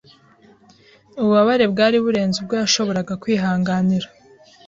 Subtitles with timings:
[1.19, 4.07] Ububabare bwari burenze ubwo yashoboraga kwihanganira.